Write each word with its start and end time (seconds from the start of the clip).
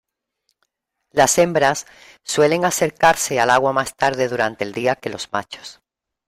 Las 1.11 1.37
hembras 1.37 1.85
suelen 2.23 2.65
acercarse 2.65 3.39
al 3.39 3.51
agua 3.51 3.71
más 3.71 3.93
tarde 3.93 4.29
durante 4.29 4.63
el 4.63 4.71
día 4.73 4.95
que 4.95 5.11
los 5.11 5.31
machos. 5.31 5.79